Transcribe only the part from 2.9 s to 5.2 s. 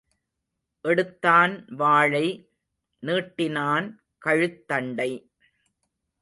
நீட்டினான் கழுத்தண்டை.